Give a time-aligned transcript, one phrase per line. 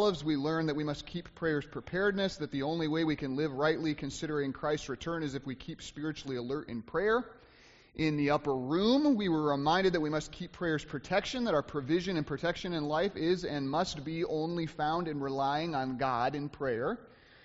[0.00, 3.36] Olives, we learn that we must keep prayers preparedness, that the only way we can
[3.36, 7.22] live rightly considering Christ's return is if we keep spiritually alert in prayer.
[7.94, 11.62] In the upper room, we were reminded that we must keep prayers protection, that our
[11.62, 16.34] provision and protection in life is and must be only found in relying on God
[16.34, 16.98] in prayer.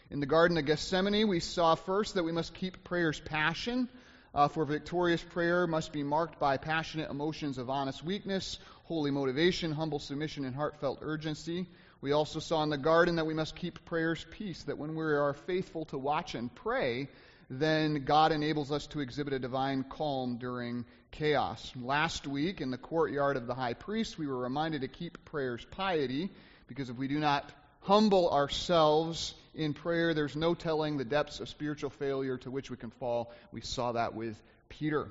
[0.10, 3.90] In the Garden of Gethsemane, we saw first that we must keep prayers passion.
[4.34, 9.74] Uh, for victorious prayer must be marked by passionate emotions of honest weakness, holy motivation,
[9.74, 11.68] humble submission, and heartfelt urgency.
[12.02, 15.03] We also saw in the garden that we must keep prayers peace, that when we
[15.03, 17.09] are faithful to watch and pray,
[17.49, 21.72] then God enables us to exhibit a divine calm during chaos.
[21.76, 25.66] Last week, in the courtyard of the high priest, we were reminded to keep prayers
[25.72, 26.30] piety,
[26.67, 27.50] because if we do not
[27.81, 32.77] humble ourselves in prayer, there's no telling the depths of spiritual failure to which we
[32.77, 33.31] can fall.
[33.52, 34.36] We saw that with
[34.70, 35.08] Peter.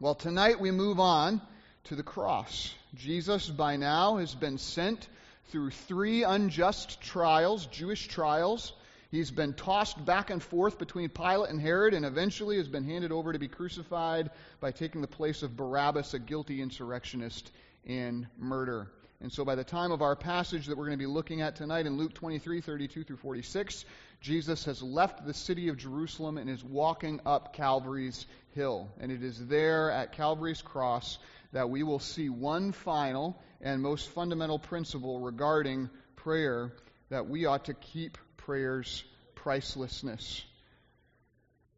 [0.00, 1.42] Well, tonight we move on
[1.84, 2.74] to the cross.
[2.94, 5.06] Jesus, by now, has been sent
[5.50, 8.72] through three unjust trials, Jewish trials.
[9.10, 13.10] He's been tossed back and forth between Pilate and Herod, and eventually has been handed
[13.10, 17.50] over to be crucified by taking the place of Barabbas, a guilty insurrectionist
[17.84, 18.88] in murder.
[19.20, 21.56] And so by the time of our passage that we're going to be looking at
[21.56, 23.84] tonight in Luke 23, 32 through 46,
[24.22, 28.88] Jesus has left the city of Jerusalem and is walking up Calvary's hill.
[28.98, 31.18] And it is there at Calvary's cross
[31.52, 36.72] that we will see one final and most fundamental principle regarding prayer
[37.10, 40.42] that we ought to keep prayer's pricelessness.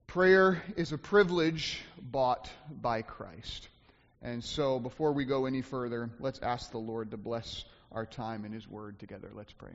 [0.07, 3.69] Prayer is a privilege bought by Christ.
[4.21, 8.45] And so, before we go any further, let's ask the Lord to bless our time
[8.45, 9.31] in His Word together.
[9.35, 9.73] Let's pray.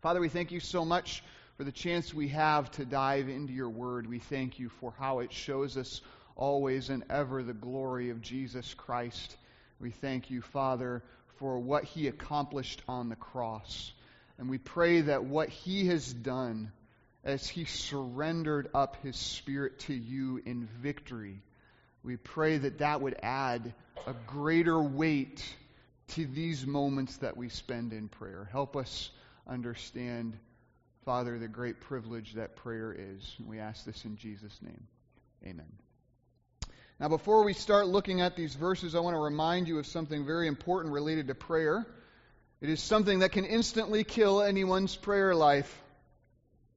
[0.00, 1.22] Father, we thank you so much
[1.56, 4.06] for the chance we have to dive into your Word.
[4.06, 6.00] We thank you for how it shows us
[6.40, 9.36] always and ever the glory of Jesus Christ.
[9.78, 11.04] We thank you, Father,
[11.38, 13.92] for what He accomplished on the cross.
[14.38, 16.72] And we pray that what He has done
[17.22, 21.42] as He surrendered up His Spirit to you in victory
[22.02, 23.74] we pray that that would add
[24.06, 25.44] a greater weight
[26.08, 28.48] to these moments that we spend in prayer.
[28.50, 29.10] Help us
[29.46, 30.36] understand,
[31.04, 33.36] Father, the great privilege that prayer is.
[33.46, 34.86] We ask this in Jesus' name.
[35.44, 35.89] Amen.
[37.00, 40.26] Now, before we start looking at these verses, I want to remind you of something
[40.26, 41.86] very important related to prayer.
[42.60, 45.74] It is something that can instantly kill anyone's prayer life.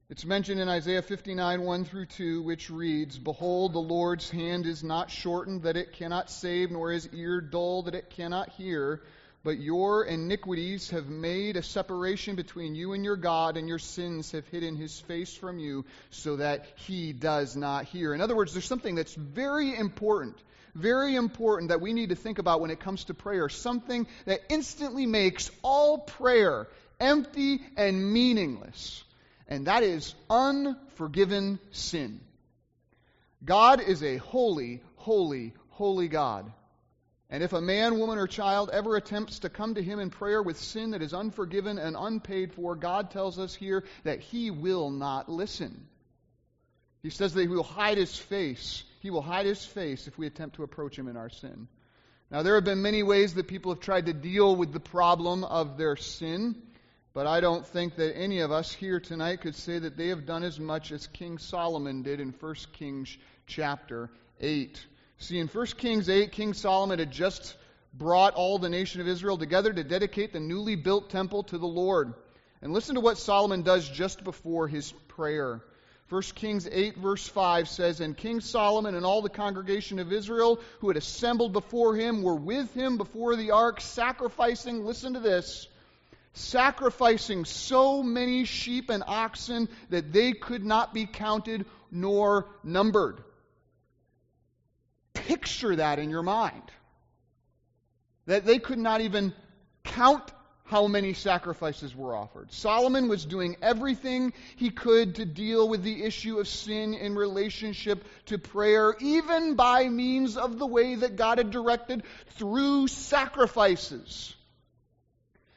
[0.08, 4.82] It's mentioned in Isaiah 59, 1 through 2, which reads Behold, the Lord's hand is
[4.82, 9.02] not shortened that it cannot save, nor his ear dull that it cannot hear.
[9.44, 14.32] But your iniquities have made a separation between you and your God, and your sins
[14.32, 18.14] have hidden his face from you, so that he does not hear.
[18.14, 20.36] In other words, there's something that's very important,
[20.74, 23.48] very important that we need to think about when it comes to prayer.
[23.48, 26.66] Something that instantly makes all prayer
[26.98, 29.04] empty and meaningless
[29.48, 32.20] and that is unforgiven sin.
[33.44, 36.50] God is a holy, holy, holy God.
[37.34, 40.40] And if a man, woman, or child ever attempts to come to him in prayer
[40.40, 44.88] with sin that is unforgiven and unpaid for, God tells us here that he will
[44.88, 45.88] not listen.
[47.02, 48.84] He says that he will hide his face.
[49.00, 51.66] He will hide his face if we attempt to approach him in our sin.
[52.30, 55.42] Now, there have been many ways that people have tried to deal with the problem
[55.42, 56.54] of their sin.
[57.14, 60.24] But I don't think that any of us here tonight could say that they have
[60.24, 63.18] done as much as King Solomon did in 1 Kings
[63.48, 64.08] chapter
[64.40, 64.86] 8.
[65.18, 67.56] See, in 1 Kings 8, King Solomon had just
[67.92, 71.66] brought all the nation of Israel together to dedicate the newly built temple to the
[71.66, 72.14] Lord.
[72.60, 75.62] And listen to what Solomon does just before his prayer.
[76.10, 80.60] 1 Kings 8, verse 5 says, And King Solomon and all the congregation of Israel
[80.80, 85.66] who had assembled before him were with him before the ark, sacrificing, listen to this,
[86.34, 93.22] sacrificing so many sheep and oxen that they could not be counted nor numbered.
[95.26, 96.62] Picture that in your mind.
[98.26, 99.32] That they could not even
[99.84, 100.32] count
[100.64, 102.50] how many sacrifices were offered.
[102.50, 108.02] Solomon was doing everything he could to deal with the issue of sin in relationship
[108.26, 112.02] to prayer, even by means of the way that God had directed
[112.36, 114.34] through sacrifices.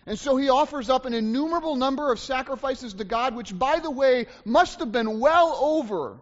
[0.05, 3.91] And so he offers up an innumerable number of sacrifices to God, which, by the
[3.91, 6.17] way, must have been well over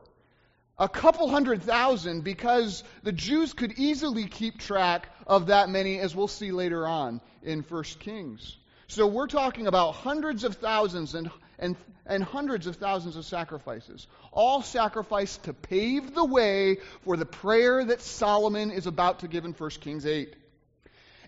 [0.78, 6.16] a couple hundred thousand because the Jews could easily keep track of that many, as
[6.16, 8.58] we'll see later on in 1 Kings.
[8.88, 11.76] So we're talking about hundreds of thousands and, and,
[12.06, 17.84] and hundreds of thousands of sacrifices, all sacrificed to pave the way for the prayer
[17.86, 20.36] that Solomon is about to give in 1 Kings 8.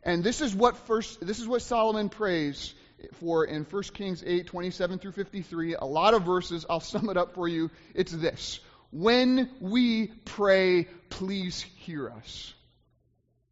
[0.03, 2.73] And this is what first this is what Solomon prays
[3.19, 5.75] for in 1 Kings 8, 27 through 53.
[5.75, 6.65] A lot of verses.
[6.69, 7.71] I'll sum it up for you.
[7.93, 8.59] It's this
[8.91, 12.53] When we pray, please hear us.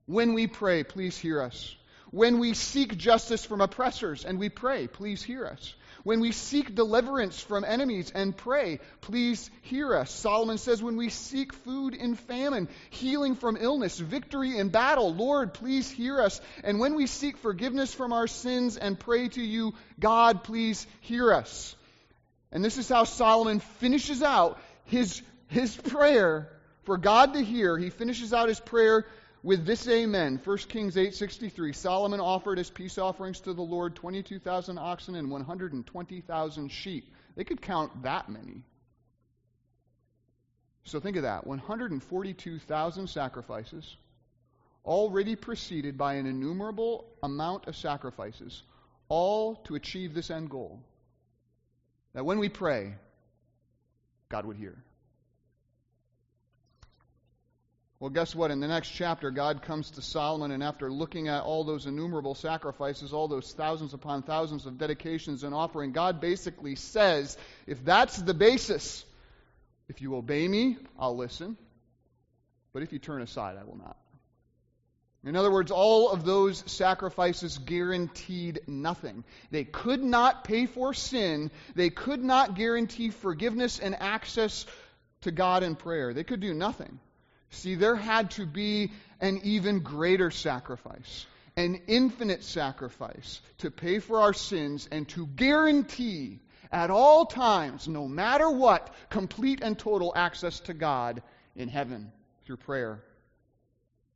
[0.05, 1.75] When we pray, please hear us.
[2.11, 5.73] When we seek justice from oppressors and we pray, please hear us.
[6.03, 10.11] When we seek deliverance from enemies and pray, please hear us.
[10.11, 15.55] Solomon says, when we seek food in famine, healing from illness, victory in battle, Lord,
[15.55, 16.39] please hear us.
[16.63, 21.33] And when we seek forgiveness from our sins and pray to you, God, please hear
[21.33, 21.75] us.
[22.51, 26.49] And this is how Solomon finishes out his, his prayer
[26.83, 27.77] for God to hear.
[27.77, 29.05] He finishes out his prayer
[29.45, 34.79] with this amen, 1 Kings 8:63, Solomon offered as peace offerings to the Lord 22,000
[34.79, 37.13] oxen and 120,000 sheep.
[37.35, 38.63] They could count that many.
[40.85, 43.95] So think of that, 142,000 sacrifices
[44.83, 48.63] already preceded by an innumerable amount of sacrifices,
[49.09, 50.79] all to achieve this end goal.
[52.13, 52.95] That when we pray,
[54.29, 54.75] God would hear.
[57.99, 58.51] Well, guess what?
[58.51, 62.35] In the next chapter, God comes to Solomon, and after looking at all those innumerable
[62.35, 68.17] sacrifices, all those thousands upon thousands of dedications and offering, God basically says, if that's
[68.17, 69.05] the basis,
[69.87, 71.57] if you obey me, I'll listen.
[72.73, 73.97] But if you turn aside, I will not.
[75.25, 79.23] In other words, all of those sacrifices guaranteed nothing.
[79.49, 81.49] They could not pay for sin.
[81.73, 84.67] They could not guarantee forgiveness and access
[85.21, 86.13] to God in prayer.
[86.13, 86.99] They could do nothing.
[87.49, 91.25] See, there had to be an even greater sacrifice,
[91.57, 96.39] an infinite sacrifice to pay for our sins and to guarantee
[96.71, 101.23] at all times, no matter what, complete and total access to God
[101.55, 102.11] in heaven
[102.45, 103.01] through prayer.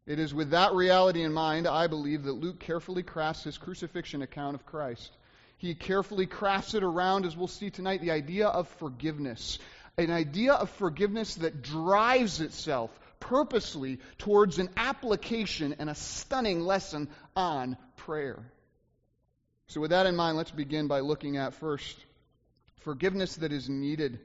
[0.05, 4.21] It is with that reality in mind, I believe, that Luke carefully crafts his crucifixion
[4.21, 5.11] account of Christ.
[5.57, 9.59] He carefully crafts it around, as we'll see tonight, the idea of forgiveness.
[9.97, 17.09] An idea of forgiveness that drives itself purposely towards an application and a stunning lesson
[17.35, 18.39] on prayer.
[19.67, 21.97] So, with that in mind, let's begin by looking at first
[22.81, 24.19] forgiveness that is needed.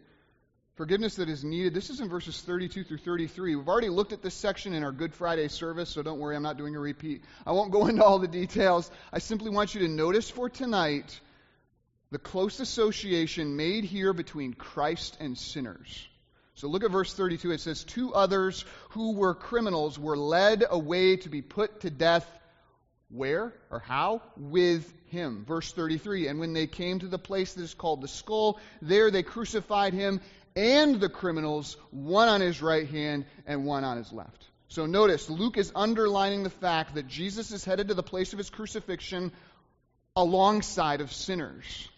[0.77, 1.73] Forgiveness that is needed.
[1.73, 3.55] This is in verses 32 through 33.
[3.55, 6.43] We've already looked at this section in our Good Friday service, so don't worry, I'm
[6.43, 7.23] not doing a repeat.
[7.47, 8.91] I won't go into all the details.
[9.13, 11.21] I simply want you to notice for tonight
[12.11, 16.09] the close association made here between Christ and sinners.
[16.57, 17.53] So look at verse 32.
[17.53, 22.29] It says, Two others who were criminals were led away to be put to death.
[23.11, 24.23] Where or how?
[24.37, 25.45] With him.
[25.47, 26.27] Verse 33.
[26.27, 29.95] And when they came to the place that is called the skull, there they crucified
[29.95, 30.21] him
[30.57, 34.49] and the criminals, one on his right hand and one on his left.
[34.69, 38.39] So notice, Luke is underlining the fact that Jesus is headed to the place of
[38.39, 39.33] his crucifixion
[40.17, 41.89] alongside of sinners.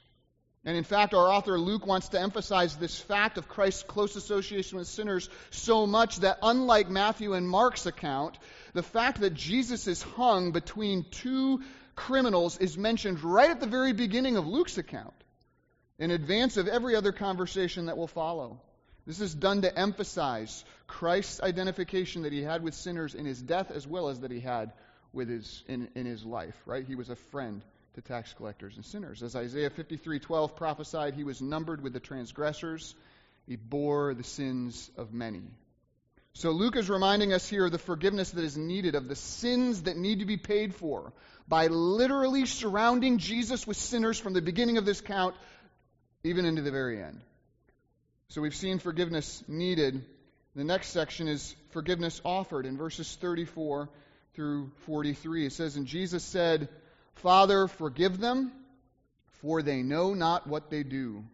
[0.65, 4.79] And in fact, our author Luke wants to emphasize this fact of Christ's close association
[4.79, 8.37] with sinners so much that, unlike Matthew and Mark's account,
[8.73, 11.61] the fact that Jesus is hung between two
[11.95, 15.15] criminals is mentioned right at the very beginning of Luke's account,
[15.99, 18.61] in advance of every other conversation that will follow.
[19.07, 23.71] This is done to emphasize Christ's identification that he had with sinners in his death
[23.71, 24.73] as well as that he had
[25.13, 26.85] with his, in, in his life, right?
[26.85, 27.63] He was a friend
[27.95, 29.23] to tax collectors and sinners.
[29.23, 32.95] As Isaiah 53:12 prophesied, he was numbered with the transgressors.
[33.47, 35.43] He bore the sins of many.
[36.35, 39.85] So Luke is reminding us here of the forgiveness that is needed, of the sins
[39.85, 41.15] that need to be paid for,
[41.49, 45.35] by literally surrounding Jesus with sinners from the beginning of this count
[46.27, 47.21] even into the very end.
[48.29, 50.05] So we've seen forgiveness needed.
[50.55, 53.89] The next section is forgiveness offered in verses 34
[54.35, 55.47] through 43.
[55.47, 56.69] It says, And Jesus said,
[57.17, 58.53] Father, forgive them,
[59.41, 61.25] for they know not what they do.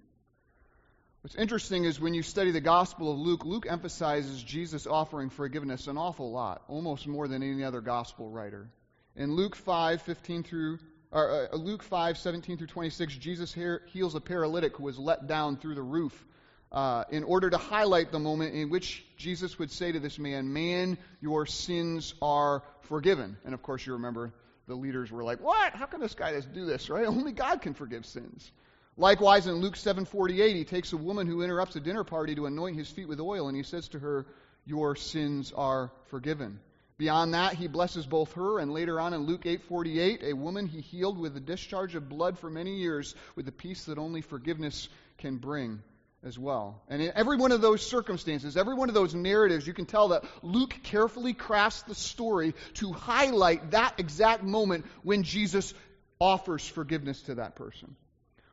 [1.22, 5.86] What's interesting is when you study the Gospel of Luke, Luke emphasizes Jesus offering forgiveness
[5.86, 8.68] an awful lot, almost more than any other Gospel writer.
[9.14, 10.78] In Luke 5, 15 through
[11.12, 13.54] or, uh, Luke 5, 17 through 26, Jesus
[13.92, 16.24] heals a paralytic who was let down through the roof
[16.72, 20.52] uh, in order to highlight the moment in which Jesus would say to this man,
[20.52, 23.36] Man, your sins are forgiven.
[23.44, 24.32] And of course, you remember
[24.66, 25.74] the leaders were like, "What?
[25.74, 26.88] How can this guy just do this?
[26.88, 27.06] Right?
[27.06, 28.50] Only God can forgive sins."
[28.96, 32.76] Likewise, in Luke 7:48, he takes a woman who interrupts a dinner party to anoint
[32.76, 34.26] his feet with oil, and he says to her,
[34.64, 36.60] "Your sins are forgiven."
[37.02, 40.80] Beyond that, he blesses both her and later on in Luke 8:48, a woman he
[40.80, 44.88] healed with a discharge of blood for many years with the peace that only forgiveness
[45.18, 45.82] can bring
[46.22, 46.80] as well.
[46.88, 50.10] And in every one of those circumstances, every one of those narratives, you can tell
[50.10, 55.74] that Luke carefully crafts the story to highlight that exact moment when Jesus
[56.20, 57.96] offers forgiveness to that person.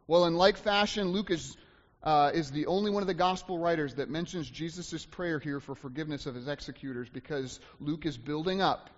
[0.08, 1.56] Well, in like fashion, Luke is,
[2.04, 5.76] uh, is the only one of the gospel writers that mentions Jesus' prayer here for
[5.76, 8.90] forgiveness of his executors because Luke is building up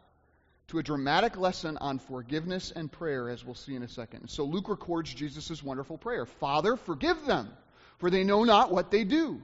[0.67, 4.29] to a dramatic lesson on forgiveness and prayer, as we'll see in a second.
[4.29, 7.50] So Luke records Jesus' wonderful prayer Father, forgive them,
[7.98, 9.41] for they know not what they do.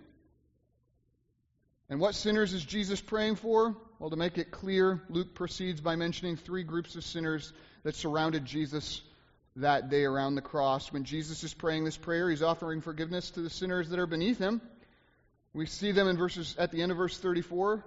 [1.89, 3.75] And what sinners is Jesus praying for?
[3.99, 8.45] Well, to make it clear, Luke proceeds by mentioning three groups of sinners that surrounded
[8.45, 9.01] Jesus
[9.57, 10.91] that day around the cross.
[10.91, 14.37] When Jesus is praying this prayer, he's offering forgiveness to the sinners that are beneath
[14.37, 14.61] him.
[15.53, 17.83] We see them in verses at the end of verse 34.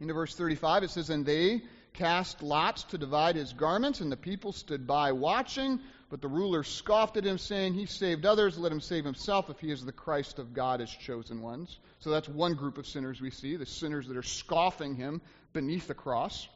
[0.00, 4.16] Into verse 35, it says, And they cast lots to divide his garments, and the
[4.16, 5.80] people stood by watching.
[6.10, 9.60] But the ruler scoffed at him, saying, He saved others, let him save himself if
[9.60, 11.78] he is the Christ of God, his chosen ones.
[11.98, 15.20] So that's one group of sinners we see, the sinners that are scoffing him
[15.52, 16.48] beneath the cross.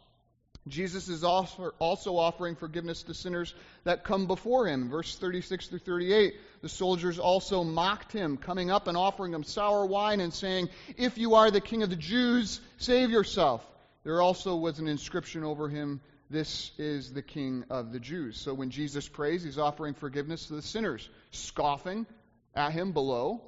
[0.69, 3.53] Jesus is also offering forgiveness to sinners
[3.83, 4.91] that come before him.
[4.91, 9.85] Verse 36 through 38, the soldiers also mocked him, coming up and offering him sour
[9.85, 13.67] wine and saying, If you are the king of the Jews, save yourself.
[14.05, 16.01] There also was an inscription over him,
[16.31, 18.41] This is the king of the Jews.
[18.41, 22.07] So when Jesus prays, he's offering forgiveness to the sinners, scoffing
[22.55, 23.41] at him below,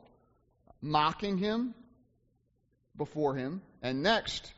[0.83, 1.75] mocking him
[2.97, 3.63] before him.
[3.83, 4.53] And next,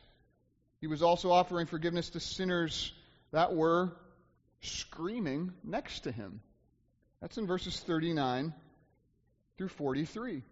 [0.79, 2.93] he was also offering forgiveness to sinners
[3.31, 3.91] that were
[4.61, 6.41] screaming next to him.
[7.21, 8.53] That's in verses 39
[9.57, 10.37] through 43.
[10.37, 10.43] It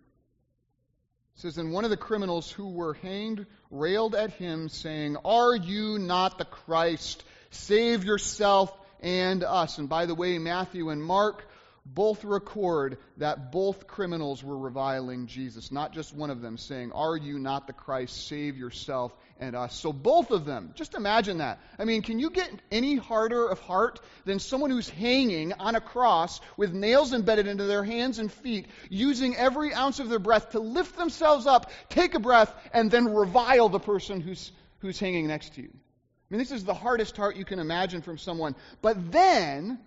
[1.35, 5.99] says, And one of the criminals who were hanged railed at him, saying, Are you
[5.99, 7.23] not the Christ?
[7.51, 9.77] Save yourself and us.
[9.77, 11.47] And by the way, Matthew and Mark
[11.85, 17.15] both record that both criminals were reviling Jesus, not just one of them saying, Are
[17.15, 18.27] you not the Christ?
[18.27, 19.75] Save yourself and us.
[19.75, 21.59] So both of them, just imagine that.
[21.77, 25.81] I mean, can you get any harder of heart than someone who's hanging on a
[25.81, 30.51] cross with nails embedded into their hands and feet, using every ounce of their breath
[30.51, 35.27] to lift themselves up, take a breath, and then revile the person who's, who's hanging
[35.27, 35.69] next to you?
[35.71, 38.55] I mean, this is the hardest heart you can imagine from someone.
[38.81, 39.79] But then,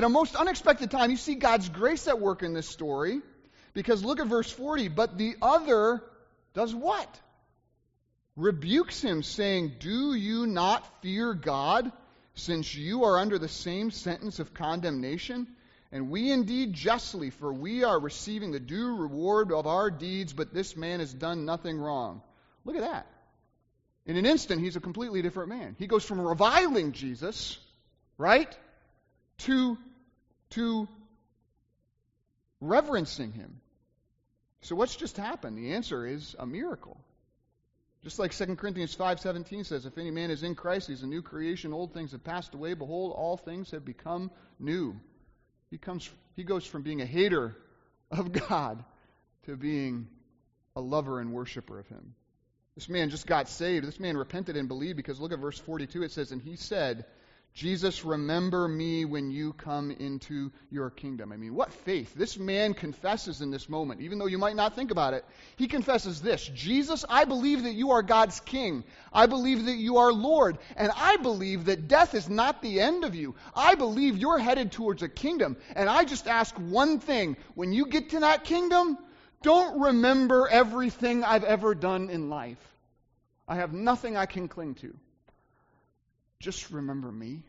[0.00, 3.20] at a most unexpected time, you see God's grace at work in this story.
[3.74, 4.88] Because look at verse 40.
[4.88, 6.02] But the other
[6.54, 7.20] does what?
[8.34, 11.92] Rebukes him, saying, Do you not fear God,
[12.32, 15.46] since you are under the same sentence of condemnation?
[15.92, 20.54] And we indeed justly, for we are receiving the due reward of our deeds, but
[20.54, 22.22] this man has done nothing wrong.
[22.64, 23.06] Look at that.
[24.06, 25.76] In an instant, he's a completely different man.
[25.78, 27.58] He goes from reviling Jesus,
[28.16, 28.56] right,
[29.40, 29.76] to,
[30.50, 30.88] to
[32.60, 33.60] reverencing him.
[34.62, 35.56] So what's just happened?
[35.56, 37.00] The answer is a miracle.
[38.02, 41.22] Just like 2 Corinthians 5:17 says, if any man is in Christ, he's a new
[41.22, 44.98] creation, old things have passed away, behold all things have become new.
[45.70, 47.56] He comes he goes from being a hater
[48.10, 48.82] of God
[49.44, 50.08] to being
[50.74, 52.14] a lover and worshiper of him.
[52.74, 53.86] This man just got saved.
[53.86, 57.04] This man repented and believed because look at verse 42 it says and he said,
[57.52, 61.32] Jesus, remember me when you come into your kingdom.
[61.32, 62.14] I mean, what faith.
[62.14, 65.24] This man confesses in this moment, even though you might not think about it.
[65.56, 68.84] He confesses this Jesus, I believe that you are God's king.
[69.12, 70.58] I believe that you are Lord.
[70.76, 73.34] And I believe that death is not the end of you.
[73.54, 75.56] I believe you're headed towards a kingdom.
[75.74, 78.96] And I just ask one thing when you get to that kingdom,
[79.42, 82.58] don't remember everything I've ever done in life.
[83.48, 84.94] I have nothing I can cling to.
[86.40, 87.42] Just remember me.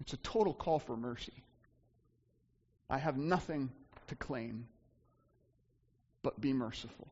[0.00, 1.32] It's a total call for mercy.
[2.88, 3.70] I have nothing
[4.08, 4.68] to claim,
[6.22, 7.08] but be merciful.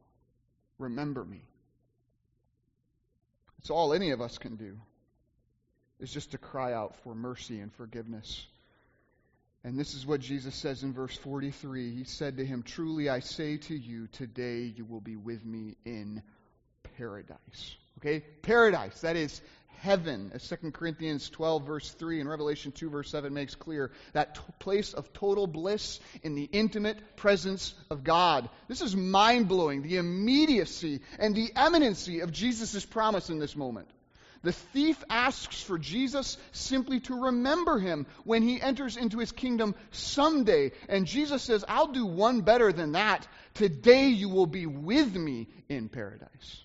[0.78, 1.40] Remember me.
[3.58, 4.78] It's all any of us can do,
[5.98, 8.46] is just to cry out for mercy and forgiveness.
[9.64, 11.96] And this is what Jesus says in verse 43.
[11.96, 15.76] He said to him, Truly I say to you, today you will be with me
[15.86, 16.22] in
[16.98, 17.74] paradise.
[17.98, 18.20] Okay?
[18.42, 19.00] Paradise.
[19.00, 19.40] That is
[19.80, 24.34] heaven, as 2 Corinthians 12, verse 3 and Revelation 2, verse 7 makes clear, that
[24.34, 28.48] t- place of total bliss in the intimate presence of God.
[28.68, 33.88] This is mind blowing, the immediacy and the eminency of Jesus' promise in this moment.
[34.44, 39.74] The thief asks for Jesus simply to remember him when he enters into his kingdom
[39.90, 40.72] someday.
[40.88, 43.26] And Jesus says, I'll do one better than that.
[43.54, 46.62] Today you will be with me in paradise.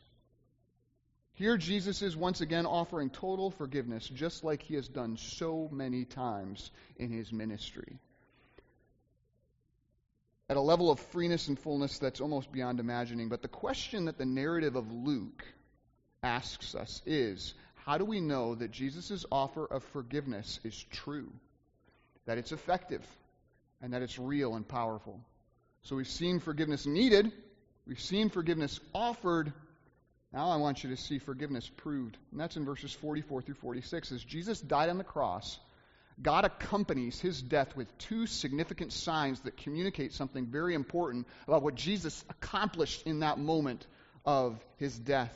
[1.39, 6.05] Here, Jesus is once again offering total forgiveness, just like he has done so many
[6.05, 7.98] times in his ministry.
[10.50, 13.29] At a level of freeness and fullness that's almost beyond imagining.
[13.29, 15.43] But the question that the narrative of Luke
[16.22, 21.31] asks us is how do we know that Jesus' offer of forgiveness is true?
[22.29, 23.01] that it's effective,
[23.81, 25.19] and that it's real and powerful.
[25.81, 27.31] So we've seen forgiveness needed,
[27.88, 29.51] we've seen forgiveness offered.
[30.31, 32.17] Now I want you to see forgiveness proved.
[32.31, 34.12] And that's in verses 44 through 46.
[34.12, 35.59] As Jesus died on the cross,
[36.21, 41.75] God accompanies his death with two significant signs that communicate something very important about what
[41.75, 43.88] Jesus accomplished in that moment
[44.25, 45.33] of his death.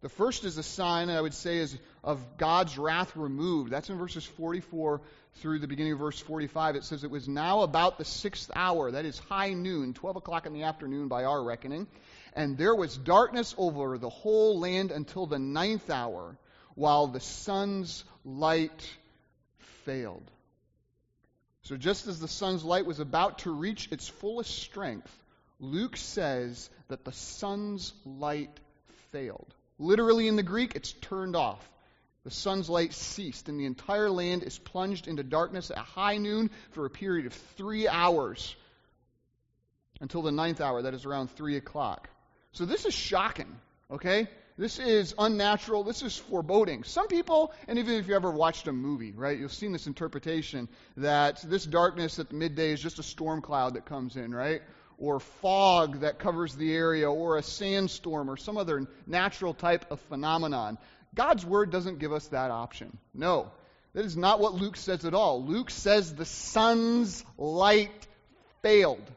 [0.00, 3.72] The first is a sign, I would say, is of God's wrath removed.
[3.72, 5.00] That's in verses 44
[5.36, 6.76] through the beginning of verse 45.
[6.76, 10.46] It says, It was now about the sixth hour, that is high noon, 12 o'clock
[10.46, 11.88] in the afternoon by our reckoning,
[12.32, 16.36] and there was darkness over the whole land until the ninth hour,
[16.76, 18.88] while the sun's light
[19.84, 20.30] failed.
[21.62, 25.12] So, just as the sun's light was about to reach its fullest strength,
[25.58, 28.60] Luke says that the sun's light
[29.10, 29.52] failed.
[29.78, 31.66] Literally in the Greek, it's turned off.
[32.24, 36.50] The sun's light ceased, and the entire land is plunged into darkness at high noon
[36.72, 38.54] for a period of three hours
[40.00, 42.08] until the ninth hour, that is around three o'clock.
[42.52, 43.56] So this is shocking,
[43.90, 44.28] okay?
[44.56, 45.84] This is unnatural.
[45.84, 46.82] This is foreboding.
[46.82, 50.68] Some people, and even if you ever watched a movie, right, you've seen this interpretation
[50.96, 54.62] that this darkness at midday is just a storm cloud that comes in, right?
[54.98, 60.00] Or fog that covers the area, or a sandstorm, or some other natural type of
[60.02, 60.76] phenomenon.
[61.14, 62.98] God's word doesn't give us that option.
[63.14, 63.50] No,
[63.94, 65.44] that is not what Luke says at all.
[65.44, 68.06] Luke says the sun's light
[68.62, 69.10] failed.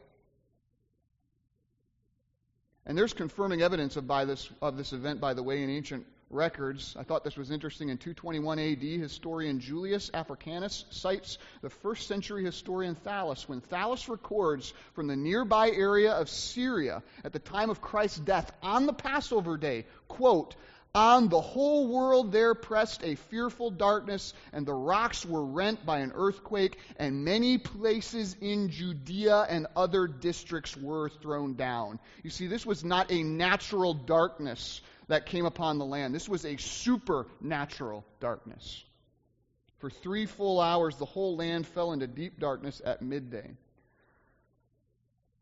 [2.84, 6.06] And there's confirming evidence of, by this, of this event, by the way, in ancient
[6.32, 6.96] records.
[6.98, 7.88] I thought this was interesting.
[7.88, 14.72] In 221 AD, historian Julius Africanus cites the first century historian Thallus when Thallus records
[14.94, 19.56] from the nearby area of Syria at the time of Christ's death on the Passover
[19.56, 20.56] day, quote,
[20.94, 26.00] on the whole world there pressed a fearful darkness, and the rocks were rent by
[26.00, 31.98] an earthquake, and many places in Judea and other districts were thrown down.
[32.22, 36.46] You see, this was not a natural darkness that came upon the land, this was
[36.46, 38.82] a supernatural darkness.
[39.76, 43.50] For three full hours, the whole land fell into deep darkness at midday.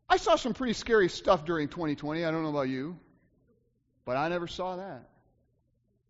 [0.09, 2.25] I saw some pretty scary stuff during 2020.
[2.25, 2.99] I don't know about you,
[4.03, 5.07] but I never saw that.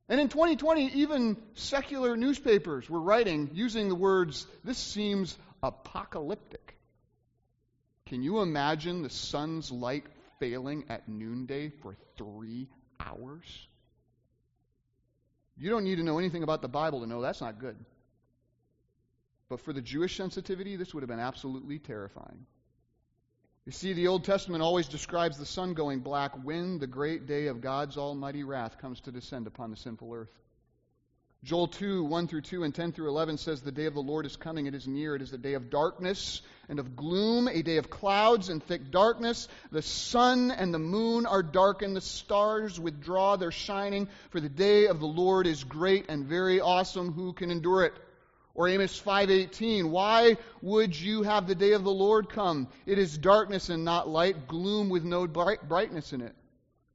[0.10, 6.80] And in 2020, even secular newspapers were writing using the words, this seems apocalyptic.
[8.08, 10.08] Can you imagine the sun's light
[10.40, 12.68] failing at noonday for three
[13.06, 13.68] hours?
[15.58, 17.78] You don't need to know anything about the Bible to know that's not good.
[19.50, 22.46] But for the Jewish sensitivity, this would have been absolutely terrifying.
[23.66, 27.48] You see, the Old Testament always describes the sun going black when the great day
[27.48, 30.32] of God's almighty wrath comes to descend upon the sinful earth.
[31.44, 34.28] Joel 2, 1 through 2 and 10 through 11 says, The day of the Lord
[34.28, 35.16] is coming, it is near.
[35.16, 38.92] It is a day of darkness and of gloom, a day of clouds and thick
[38.92, 39.48] darkness.
[39.72, 44.86] The sun and the moon are darkened, the stars withdraw their shining, for the day
[44.86, 47.12] of the Lord is great and very awesome.
[47.12, 47.94] Who can endure it?
[48.54, 52.68] Or Amos 5:18, why would you have the day of the Lord come?
[52.86, 56.36] It is darkness and not light, gloom with no bright, brightness in it.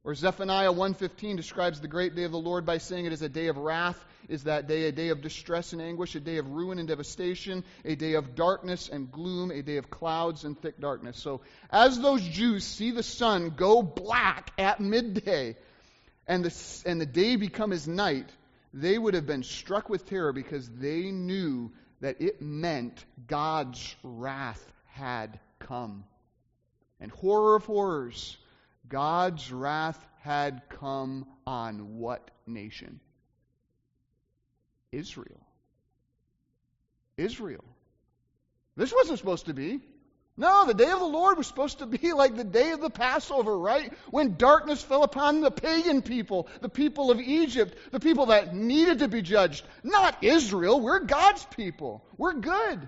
[0.07, 3.27] Or Zephaniah 1:15 describes the great day of the Lord by saying it is a
[3.27, 6.49] day of wrath, is that day a day of distress and anguish, a day of
[6.49, 10.79] ruin and devastation, a day of darkness and gloom, a day of clouds and thick
[10.79, 11.17] darkness.
[11.17, 15.57] So as those Jews see the sun go black at midday
[16.25, 18.29] and the, and the day become as night,
[18.73, 24.71] they would have been struck with terror because they knew that it meant God's wrath
[24.85, 26.05] had come.
[27.01, 28.37] And horror of horrors,
[28.89, 32.99] God's wrath had come on what nation?
[34.91, 35.41] Israel.
[37.17, 37.63] Israel.
[38.75, 39.81] This wasn't supposed to be.
[40.39, 42.91] No, the day of the Lord was supposed to be like the day of the
[42.91, 43.91] Passover, right?
[44.11, 48.99] When darkness fell upon the pagan people, the people of Egypt, the people that needed
[48.99, 49.65] to be judged.
[49.83, 50.79] Not Israel.
[50.79, 52.05] We're God's people.
[52.17, 52.87] We're good.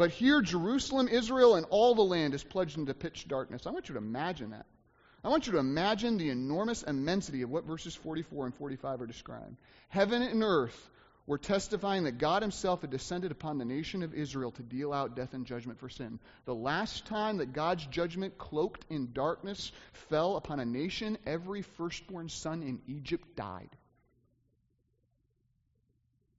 [0.00, 3.66] But here, Jerusalem, Israel, and all the land is plunged into pitch darkness.
[3.66, 4.64] I want you to imagine that.
[5.22, 9.06] I want you to imagine the enormous immensity of what verses 44 and 45 are
[9.06, 9.58] describing.
[9.90, 10.90] Heaven and earth
[11.26, 15.16] were testifying that God Himself had descended upon the nation of Israel to deal out
[15.16, 16.18] death and judgment for sin.
[16.46, 19.70] The last time that God's judgment, cloaked in darkness,
[20.08, 23.68] fell upon a nation, every firstborn son in Egypt died.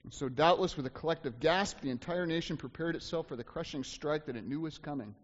[0.09, 4.25] So, doubtless, with a collective gasp, the entire nation prepared itself for the crushing strike
[4.25, 5.15] that it knew was coming.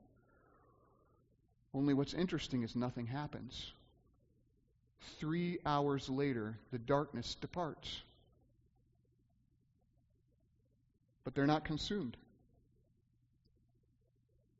[1.73, 3.71] Only what's interesting is nothing happens.
[5.19, 8.01] Three hours later, the darkness departs.
[11.27, 12.15] but they're not consumed.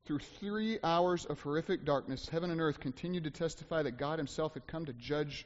[0.03, 4.53] Through three hours of horrific darkness, heaven and earth continued to testify that God Himself
[4.53, 5.45] had come to judge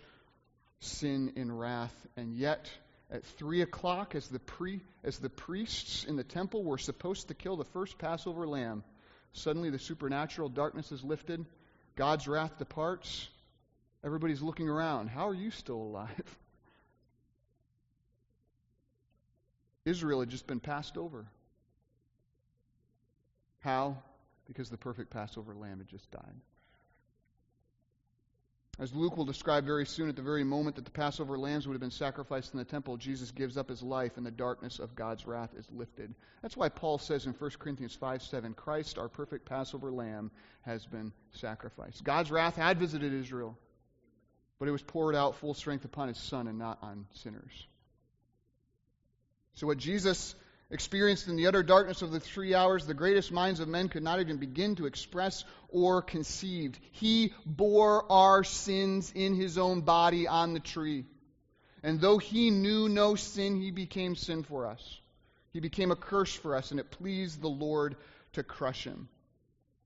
[0.80, 1.94] sin in wrath.
[2.18, 2.72] And yet,
[3.12, 7.34] at three o'clock, as the, pre, as the priests in the temple were supposed to
[7.34, 8.84] kill the first Passover lamb,
[9.34, 11.46] suddenly the supernatural darkness is lifted,
[11.96, 13.28] God's wrath departs.
[14.04, 15.10] Everybody's looking around.
[15.10, 16.10] How are you still alive?
[19.86, 21.26] Israel had just been passed over.
[23.60, 23.98] How?
[24.48, 26.36] Because the perfect Passover lamb had just died.
[28.80, 31.74] As Luke will describe very soon, at the very moment that the Passover lambs would
[31.74, 34.96] have been sacrificed in the temple, Jesus gives up his life and the darkness of
[34.96, 36.16] God's wrath is lifted.
[36.42, 40.32] That's why Paul says in 1 Corinthians 5 7, Christ, our perfect Passover lamb,
[40.62, 42.04] has been sacrificed.
[42.04, 43.58] God's wrath had visited Israel,
[44.58, 47.68] but it was poured out full strength upon his son and not on sinners.
[49.56, 50.34] So, what Jesus
[50.72, 54.04] experienced in the utter darkness of the three hours, the greatest minds of men could
[54.04, 56.80] not even begin to express or conceive.
[56.92, 61.06] He bore our sins in his own body on the tree.
[61.84, 65.00] And though he knew no sin, he became sin for us.
[65.52, 67.98] He became a curse for us, and it pleased the Lord
[68.34, 69.10] to crush him.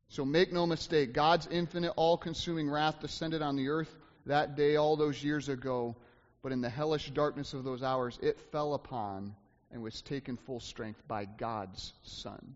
[0.10, 3.94] So make no mistake, God's infinite, all consuming wrath descended on the earth
[4.28, 5.96] that day, all those years ago.
[6.44, 9.36] But in the hellish darkness of those hours, it fell upon
[9.76, 12.56] and was taken full strength by God's Son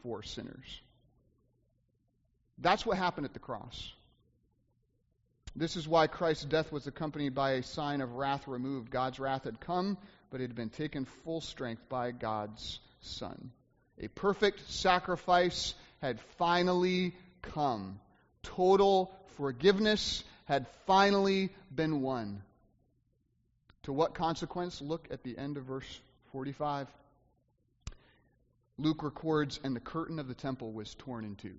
[0.00, 0.80] for sinners.
[2.56, 3.92] That's what happened at the cross.
[5.56, 8.92] This is why Christ's death was accompanied by a sign of wrath removed.
[8.92, 9.98] God's wrath had come,
[10.30, 13.50] but it had been taken full strength by God's Son.
[13.98, 17.98] A perfect sacrifice had finally come.
[18.44, 22.40] Total forgiveness had finally been won.
[23.82, 24.80] To what consequence?
[24.80, 26.00] Look at the end of verse
[26.32, 26.88] 45.
[28.78, 31.54] Luke records, and the curtain of the temple was torn in two.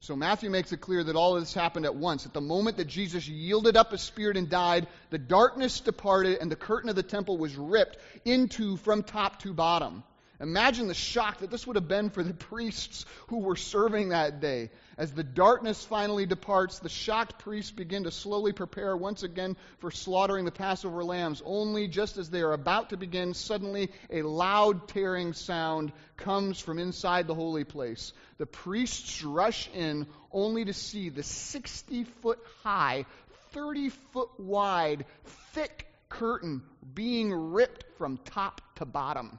[0.00, 2.26] So Matthew makes it clear that all of this happened at once.
[2.26, 6.50] At the moment that Jesus yielded up his spirit and died, the darkness departed and
[6.50, 10.02] the curtain of the temple was ripped into from top to bottom.
[10.42, 14.40] Imagine the shock that this would have been for the priests who were serving that
[14.40, 14.70] day.
[14.98, 19.92] As the darkness finally departs, the shocked priests begin to slowly prepare once again for
[19.92, 21.40] slaughtering the Passover lambs.
[21.44, 26.80] Only just as they are about to begin, suddenly a loud tearing sound comes from
[26.80, 28.12] inside the holy place.
[28.38, 33.06] The priests rush in only to see the 60 foot high,
[33.52, 35.04] 30 foot wide,
[35.52, 36.62] thick curtain
[36.94, 39.38] being ripped from top to bottom.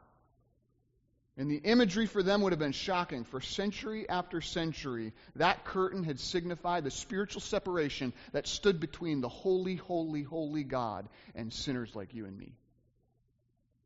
[1.35, 3.23] And the imagery for them would have been shocking.
[3.23, 9.29] For century after century, that curtain had signified the spiritual separation that stood between the
[9.29, 12.53] holy, holy, holy God and sinners like you and me.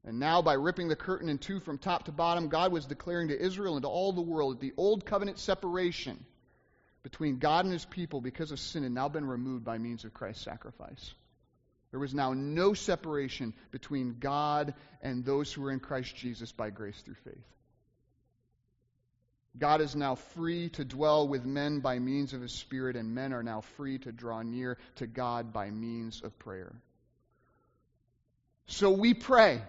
[0.04, 3.30] And now, by ripping the curtain in two from top to bottom, God was declaring
[3.30, 6.24] to Israel and to all the world that the old covenant separation
[7.04, 10.14] between God and his people because of sin had now been removed by means of
[10.14, 11.14] Christ's sacrifice.
[11.92, 16.70] There was now no separation between God and those who were in Christ Jesus by
[16.70, 17.46] grace through faith.
[19.58, 23.34] God is now free to dwell with men by means of his Spirit, and men
[23.34, 26.76] are now free to draw near to God by means of prayer.
[28.68, 29.62] So we pray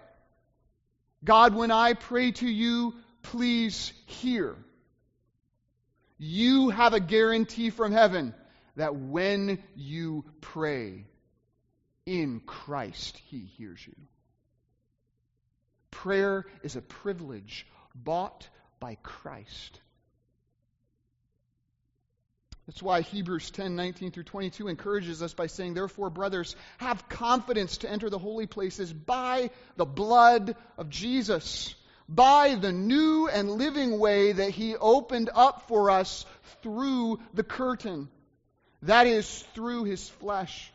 [1.24, 4.54] God, when I pray to you, please hear.
[6.16, 8.35] You have a guarantee from heaven
[8.76, 11.07] that when you pray,
[12.08, 13.94] in Christ, He hears you.
[15.90, 18.48] Prayer is a privilege bought
[18.80, 19.80] by Christ.
[22.66, 27.78] That's why Hebrews 10 19 through 22 encourages us by saying, Therefore, brothers, have confidence
[27.78, 31.74] to enter the holy places by the blood of Jesus,
[32.08, 36.24] by the new and living way that He opened up for us
[36.62, 38.08] through the curtain.
[38.82, 40.72] That is, through His flesh.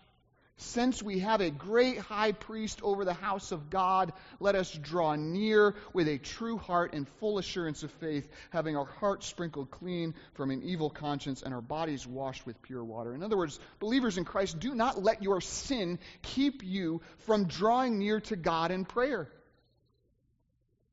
[0.63, 5.15] Since we have a great high priest over the house of God, let us draw
[5.15, 10.15] near with a true heart and full assurance of faith, having our hearts sprinkled clean
[10.33, 13.13] from an evil conscience and our bodies washed with pure water.
[13.13, 17.99] In other words, believers in Christ, do not let your sin keep you from drawing
[17.99, 19.29] near to God in prayer.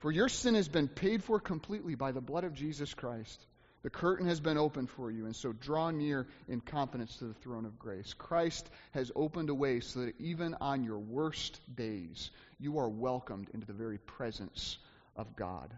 [0.00, 3.46] For your sin has been paid for completely by the blood of Jesus Christ.
[3.82, 7.34] The curtain has been opened for you, and so draw near in confidence to the
[7.34, 8.12] throne of grace.
[8.12, 13.48] Christ has opened a way so that even on your worst days, you are welcomed
[13.54, 14.76] into the very presence
[15.16, 15.72] of God,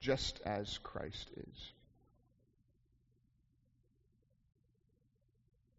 [0.00, 1.72] just as Christ is.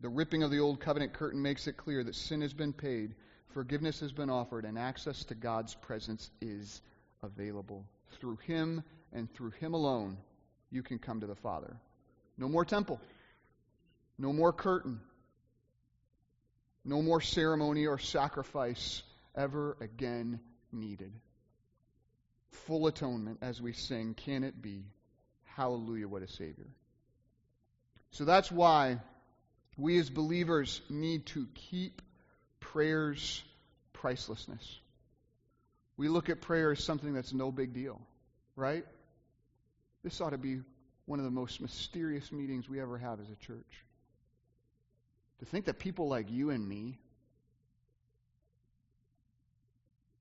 [0.02, 3.15] The ripping of the old covenant curtain makes it clear that sin has been paid,
[3.54, 6.82] forgiveness has been offered, and access to God's presence is
[7.23, 7.86] available.
[8.19, 10.17] Through Him and through Him alone
[10.71, 11.75] you can come to the Father.
[12.38, 12.99] No more temple.
[14.17, 14.99] No more curtain.
[16.86, 19.03] No more ceremony or sacrifice
[19.36, 20.39] ever again
[20.71, 21.12] needed.
[22.51, 24.84] Full atonement as we sing, Can it be?
[25.43, 26.67] Hallelujah, what a Savior.
[28.12, 28.99] So that's why
[29.77, 32.01] we as believers need to keep
[32.60, 33.43] prayer's
[33.93, 34.79] pricelessness.
[35.97, 37.99] We look at prayer as something that's no big deal,
[38.55, 38.86] right?
[40.03, 40.62] This ought to be
[41.05, 43.85] one of the most mysterious meetings we ever have as a church.
[45.39, 46.97] To think that people like you and me,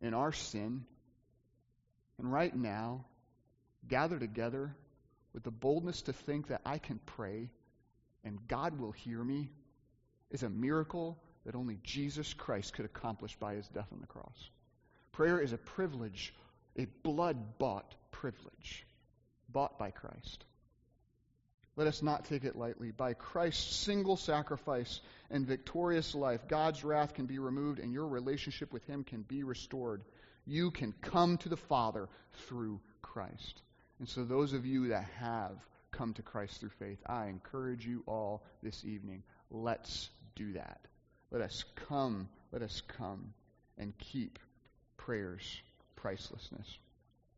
[0.00, 0.84] in our sin,
[2.18, 3.04] and right now,
[3.88, 4.74] gather together
[5.32, 7.50] with the boldness to think that I can pray
[8.24, 9.50] and God will hear me
[10.30, 14.50] is a miracle that only Jesus Christ could accomplish by his death on the cross.
[15.12, 16.34] Prayer is a privilege,
[16.76, 18.84] a blood bought privilege,
[19.48, 20.44] bought by Christ.
[21.76, 22.90] Let us not take it lightly.
[22.90, 28.72] By Christ's single sacrifice and victorious life, God's wrath can be removed and your relationship
[28.72, 30.02] with Him can be restored.
[30.44, 32.08] You can come to the Father
[32.48, 33.62] through Christ.
[34.00, 35.56] And so, those of you that have
[35.92, 39.22] come to Christ through faith, I encourage you all this evening.
[39.50, 40.80] Let's do that.
[41.30, 43.34] Let us come, let us come
[43.76, 44.40] and keep
[44.96, 45.62] prayer's
[45.96, 46.78] pricelessness.